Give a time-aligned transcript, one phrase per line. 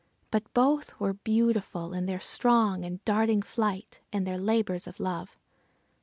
[0.31, 5.37] But both were beautiful in their strong and darting flight, and their labors of love.